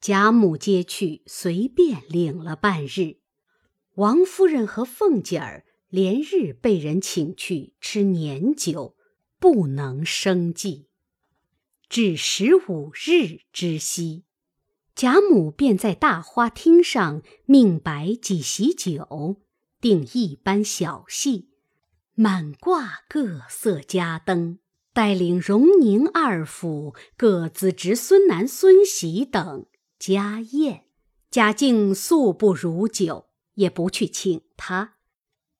[0.00, 3.18] 贾母接去，随便领了半日。
[3.94, 5.64] 王夫人和凤姐儿。
[5.96, 8.98] 连日被人请去吃年酒，
[9.38, 10.90] 不能生计。
[11.88, 14.24] 至十五日之夕，
[14.94, 19.40] 贾母便在大花厅上命摆几席酒，
[19.80, 21.48] 定一班小戏，
[22.12, 24.58] 满挂各色家灯，
[24.92, 29.64] 带领荣宁二府各自侄孙男孙媳等
[29.98, 30.84] 家宴。
[31.30, 34.95] 贾敬素不如酒，也不去请他。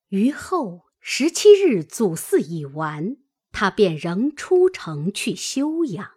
[0.08, 3.16] 于后十七日祖祀已完，
[3.52, 6.12] 他便仍出城去休养，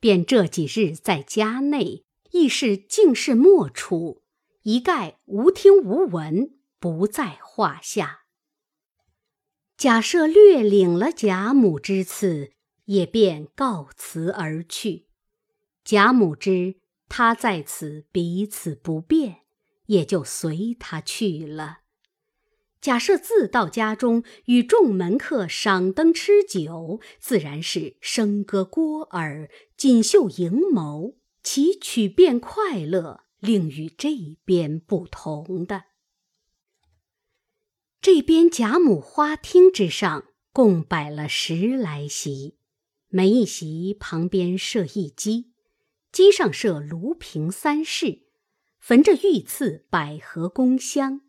[0.00, 4.22] 便这几日在家内亦是竟是莫处，
[4.62, 8.22] 一概无听无闻，不在话下。
[9.76, 12.52] 贾赦略领了贾母之赐，
[12.86, 15.06] 也便告辞而去。
[15.84, 16.76] 贾母知
[17.08, 19.42] 他在此彼此不便，
[19.86, 21.80] 也就随他去了。
[22.86, 31.16] 假设自到家中，与众门客赏灯吃酒，自然是笙歌聒耳，锦绣盈眸。
[31.42, 34.10] 其曲变快乐，另与这
[34.44, 35.86] 边不同的。
[38.00, 42.56] 这边贾母花厅之上，共摆了十来席，
[43.08, 45.50] 每一席旁边设一机，
[46.12, 48.28] 机上设炉瓶三室，
[48.78, 51.22] 焚着御赐百合宫香，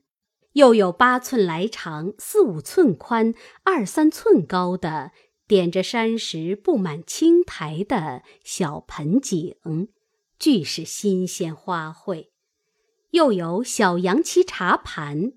[0.58, 5.12] 又有八寸来长、四五寸宽、二三寸高的
[5.48, 9.56] 点着山石布满青苔的小盆景。
[10.40, 12.30] 俱是新鲜花卉，
[13.12, 15.34] 又有小洋漆茶盘，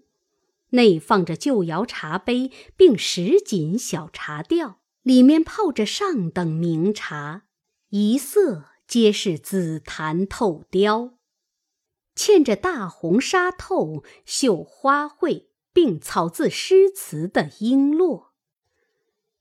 [0.71, 7.43] 内放着旧窑茶杯，并十锦小茶吊，里面泡着上等名茶，
[7.91, 11.13] 一色皆是紫檀透雕，
[12.21, 18.27] 嵌着大红纱透绣花卉，并草字诗词的璎珞。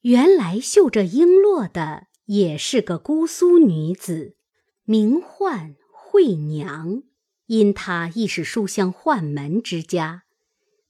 [0.04, 4.38] 原来绣这璎珞的也是个姑苏女子。
[4.86, 7.04] 名唤惠娘，
[7.48, 10.24] 因她亦是书香宦门之家。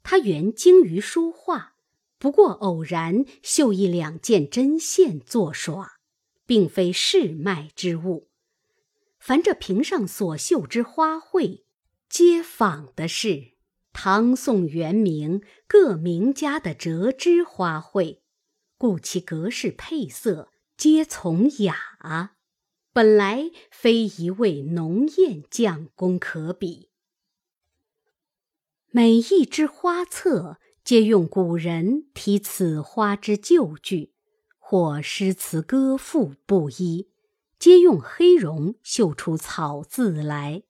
[0.04, 1.74] 她原精于书画，
[2.20, 5.94] 不过偶然绣一两件针线作耍，
[6.46, 8.30] 并非市卖之物。
[9.18, 11.64] 凡这瓶上所绣之花卉，
[12.10, 13.52] 皆仿的是
[13.94, 18.22] 唐宋元明各名家的折枝花卉，
[18.80, 22.32] 故其格式配色皆从雅。
[22.92, 26.90] 本来非一位浓艳匠工可比。
[28.90, 34.14] 每一枝花册皆用古人题此花之旧句，
[34.58, 37.12] 或诗词歌赋不一，
[37.60, 40.64] 皆用黑绒绣出草字来，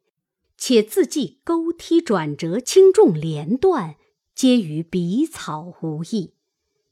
[0.60, 3.96] 且字迹勾踢转折、轻重连断，
[4.36, 6.34] 皆与笔草无异，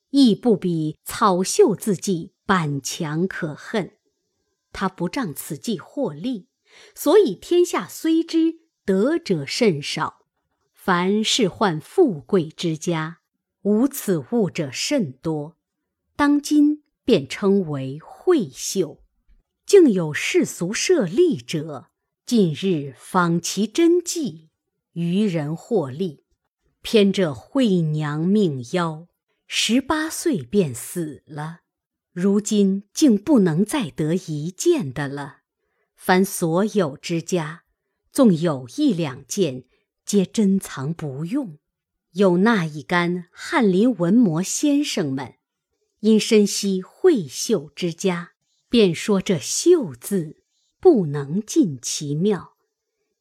[0.10, 3.98] 亦不比草绣字迹板强可恨。
[4.72, 6.48] 他不仗此计获利，
[6.96, 10.26] 所以天下虽知得者甚少。
[10.74, 13.20] 凡是患富贵之家，
[13.64, 15.58] 无此物者甚多。
[16.16, 19.04] 当今便称为惠秀，
[19.66, 21.90] 竟有世俗设利者，
[22.28, 24.50] 近日仿其真迹，
[24.92, 26.26] 愚人获利。
[26.82, 29.08] 偏这惠娘命夭，
[29.48, 31.62] 十八岁便死了。
[32.12, 35.38] 如今竟不能再得一件的了，
[35.96, 37.64] 凡所有之家，
[38.12, 39.64] 纵有一两件，
[40.06, 41.58] 皆珍藏不用。
[42.12, 45.36] 有那一干翰林文磨先生们，
[46.02, 48.34] 因深悉绘绣之家，
[48.68, 50.44] 便说这“绣”字
[50.88, 52.54] 不能尽其妙。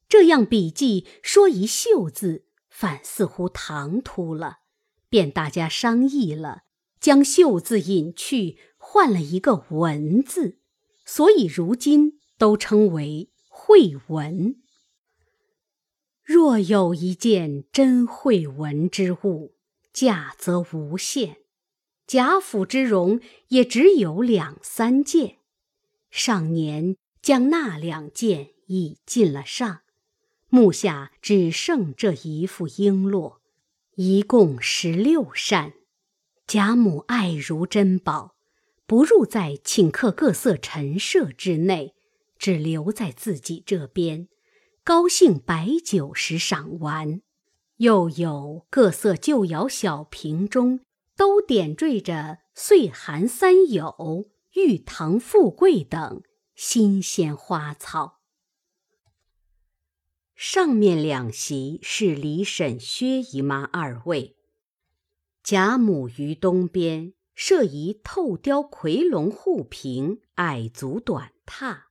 [0.07, 4.59] 这样笔记说一“绣”字，反似乎唐突了，
[5.09, 6.61] 便大家商议了，
[7.01, 8.57] 将“绣”字隐去。
[8.77, 10.59] 换了一个文字，
[11.03, 14.61] 所以如今都称为绘文。
[16.23, 19.57] 若有一件真绘文之物，
[19.91, 21.39] 价则无限。
[22.05, 25.39] 贾府之容也只有两三件，
[26.09, 26.95] 上年
[27.27, 29.81] 将那两件已进了上，
[30.47, 33.39] 目下只剩这一副璎珞，
[33.95, 35.73] 一共十六扇。
[36.45, 38.37] 贾母爱如珍宝。
[38.85, 41.95] 不入在请客各色陈设之内，
[42.39, 44.29] 只留在自己这边，
[44.85, 47.21] 高兴摆酒时赏玩。
[47.79, 50.79] 又有各色旧窑小瓶中，
[51.17, 56.23] 都点缀着岁寒三友、玉堂富贵等
[56.59, 58.19] 新鲜花草。
[60.33, 64.35] 上面两席是李婶、薛姨妈二位，
[65.43, 67.13] 贾母于东边。
[67.35, 71.81] 设一透雕夔龙护屏，矮足短榻，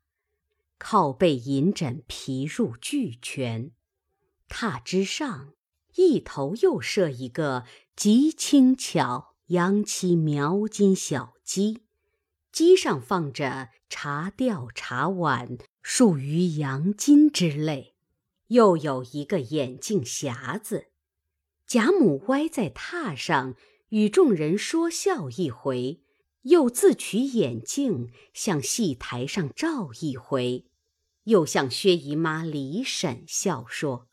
[0.76, 3.70] 靠背银枕皮褥俱全。
[4.48, 5.54] 榻之上，
[5.94, 7.64] 一头又设一个
[7.94, 11.84] 极轻巧洋漆描金小鸡，
[12.50, 17.95] 鸡上放着茶吊、茶碗、数余洋金之类，
[18.49, 20.87] 又有一个眼镜匣子。
[21.66, 23.55] 贾母歪在榻上。
[23.91, 26.03] 与众人说笑一回，
[26.43, 30.66] 又自取眼镜向戏台上照一回，
[31.22, 34.09] 又向薛姨妈李婶笑说：“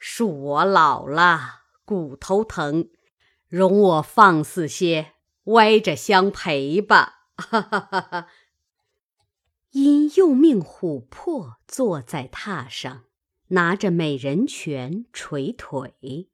[0.00, 2.90] 恕我老了，骨头疼，
[3.48, 5.14] 容我放肆些，
[5.46, 8.28] 歪着相陪吧。”哈哈哈哈。
[9.72, 13.04] 因又命琥珀坐在榻上，
[13.48, 16.30] 拿着美人拳捶腿。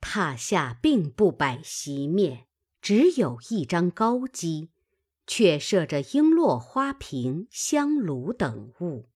[0.00, 2.46] 榻下并不摆席面，
[2.80, 4.70] 只有一张高机，
[5.26, 9.08] 却设着璎珞花瓶、香炉等物。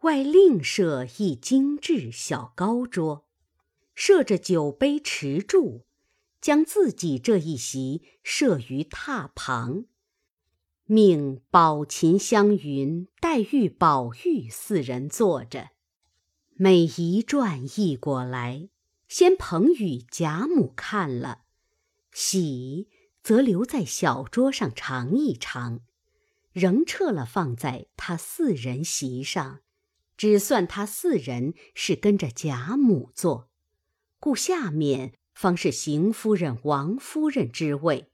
[0.00, 3.28] 外另设一精致小高桌，
[3.94, 5.84] 设着酒杯池柱，
[6.40, 9.84] 将自己这一席设于榻旁，
[10.92, 15.68] 命宝琴、香云、黛玉、宝玉四人坐着。
[16.56, 18.70] 每一转一过来，
[19.06, 21.42] 先捧与贾母看了，
[22.10, 22.88] 喜
[23.22, 25.78] 则留在小桌上尝一尝，
[26.50, 29.60] 仍撤了放在他四人席上。
[30.16, 33.48] 只算他四人是跟着贾母坐，
[34.18, 38.09] 故下面方是邢夫人、王夫人之位，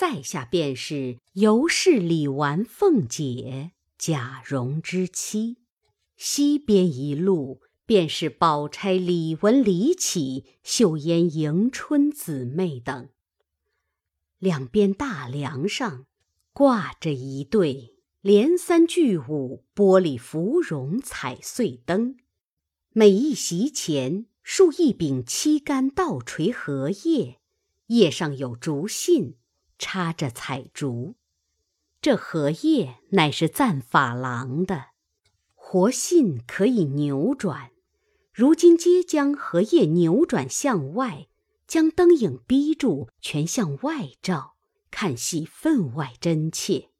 [0.00, 5.58] 在下便是尤氏、李纨、凤姐、贾蓉之妻。
[6.16, 13.10] 西边一路便是宝钗、李文、李绮、秀烟、迎春姊妹等。
[14.38, 16.06] 两边大梁上
[16.54, 17.96] 挂着一对。
[18.22, 22.16] 连三聚五玻璃芙蓉彩穗灯，
[22.94, 27.38] 每一席前竖一柄七杆倒垂荷叶，
[27.88, 29.36] 叶上有竹信，
[29.80, 31.16] 插着彩竹。
[32.00, 34.90] 这荷叶乃是赞法郎的，
[35.54, 37.72] 活信可以扭转。
[38.32, 41.26] 如今皆将荷叶扭转向外，
[41.66, 44.54] 将灯影逼住，全向外照，
[44.90, 46.90] 看戏分外真切。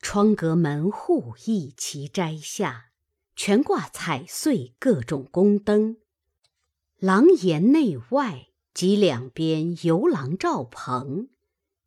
[0.00, 2.86] 窗格门户一齐摘下，
[3.34, 5.96] 全挂彩穗各种宫灯。
[6.98, 11.28] 廊檐内外及两边游廊罩棚，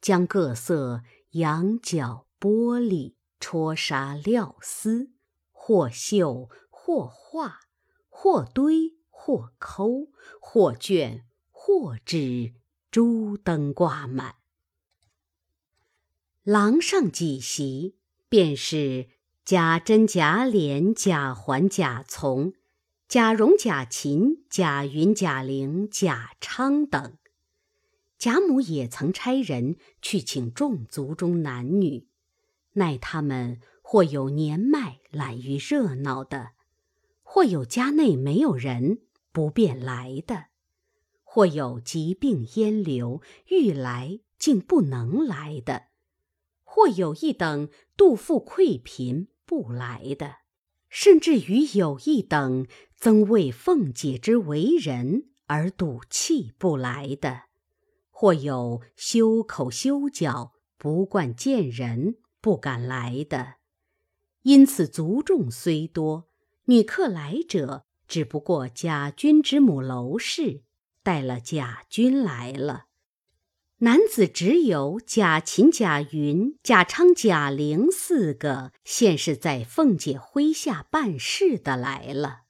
[0.01, 5.11] 将各色羊角玻璃、戳纱料丝，
[5.51, 7.59] 或绣或画，
[8.09, 12.53] 或堆或抠，或卷或纸，
[12.91, 14.35] 珠灯挂满。
[16.43, 17.99] 廊上几席。
[18.31, 19.09] 便是
[19.43, 22.53] 贾珍、贾琏、贾环、贾从、
[23.07, 27.17] 贾蓉、贾芹、贾云、贾玲、贾昌等。
[28.19, 32.09] 贾母也曾差人去请众族中男女，
[32.73, 36.51] 奈他们或有年迈懒于热闹的，
[37.23, 40.47] 或有家内没有人不便来的，
[41.23, 45.83] 或有疾病烟流欲来竟不能来的。
[46.65, 50.39] 或有一等肚腹愧贫不来的，
[50.89, 52.67] 甚至于有一等
[52.97, 57.43] 曾为凤姐之为人而赌气不来的，
[58.19, 63.53] 或有修口修脚不惯见人不敢来的，
[64.41, 66.27] 因此族众虽多，
[66.65, 70.63] 女客来者只不过贾君之母娄氏
[71.01, 72.87] 带了贾君来了。
[73.77, 82.41] 男子只有贾芹、贾云、贾昌、贾玲四个，现是在凤姐麾下办事的来了。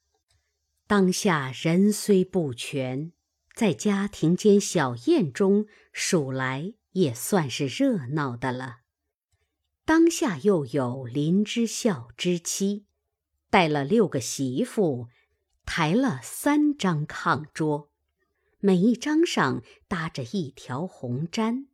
[0.88, 3.12] 当下人虽不全，
[3.60, 8.78] 在家庭间小宴中数来也算是热闹的了。
[9.84, 12.86] 当下又有林之孝之妻，
[13.50, 15.08] 带了六个媳妇，
[15.66, 17.90] 抬了三张炕桌。
[18.60, 21.66] 每一张上搭着一条红毡，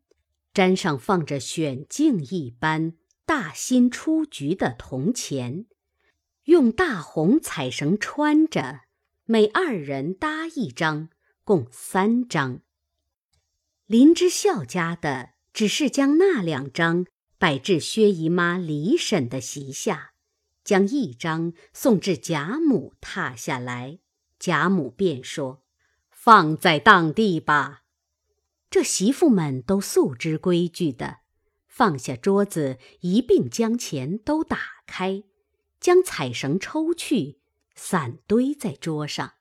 [0.53, 5.67] 毡上放着选镜一般大新出局的铜钱，
[6.47, 8.81] 用大红彩绳穿着，
[9.25, 11.11] 每二人搭一张，
[11.47, 12.61] 共三张。
[13.87, 17.07] 林之孝家的只是将那两张
[17.39, 20.11] 摆至薛姨妈、李婶的席下，
[20.65, 24.01] 将一张送至贾母榻下来，
[24.41, 25.63] 贾母便说。
[26.11, 27.85] 放在当地吧。
[28.69, 31.19] 这媳妇们都素知规矩的，
[31.69, 35.23] 放下桌子，一并将钱都打开，
[35.79, 37.39] 将彩绳抽去，
[37.77, 39.35] 散堆在桌上。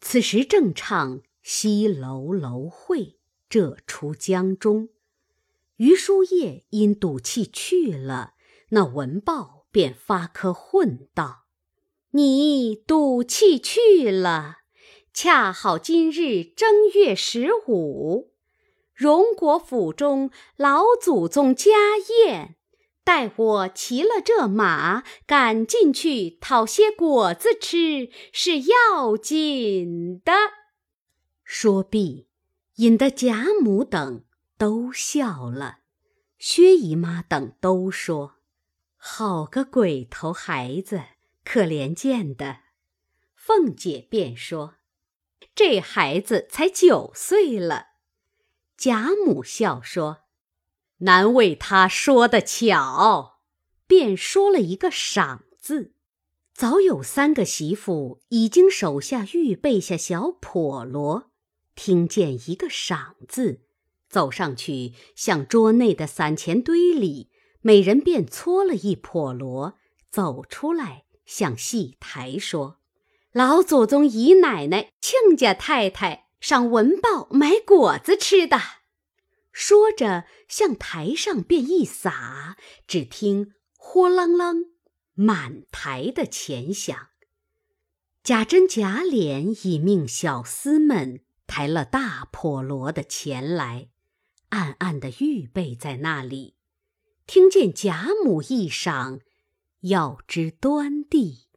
[0.00, 3.18] 此时正唱“西楼楼会”
[3.48, 4.90] 这出江中，
[5.76, 8.34] 余叔夜因赌气去了，
[8.70, 11.44] 那文豹便发科混道
[12.12, 14.58] ：“你赌气去了。”
[15.12, 18.34] 恰好今日正月十五，
[18.94, 21.72] 荣国府中老祖宗家
[22.24, 22.54] 宴，
[23.08, 30.32] 待我骑了这马，赶进去讨些果子吃，是要紧的。
[31.42, 32.28] 说毕，
[32.74, 34.24] 引得贾母等
[34.58, 35.78] 都笑了，
[36.38, 38.34] 薛姨妈等都说
[38.98, 41.02] ：“好个鬼头孩子，
[41.42, 42.58] 可怜见的。”
[43.34, 44.74] 凤姐便说
[45.56, 47.86] ：“这孩子才九岁了。”
[48.76, 50.27] 贾母笑说。
[50.98, 53.38] 难为他说的巧，
[53.86, 55.94] 便说了一个“赏”字。
[56.52, 61.26] 早有三个媳妇已经手下预备下小笸箩，
[61.76, 63.60] 听见一个“赏”字，
[64.08, 67.30] 走上去向桌内的散钱堆里，
[67.60, 69.74] 每人便搓了一笸箩，
[70.10, 72.78] 走出来向戏台说
[73.30, 78.58] ：“老祖宗、姨奶奶、亲家太太上文报买果子吃的。”
[79.60, 82.56] 说着，向台上便一撒，
[82.86, 84.68] 只听“豁啷啷”，
[85.14, 87.08] 满台的钱响。
[88.22, 93.88] 贾珍、贾琏已命小厮们抬了大破箩的钱来，
[94.50, 96.54] 暗暗的预备在那里。
[97.26, 99.18] 听见贾母一赏，
[99.80, 101.47] 要知端地。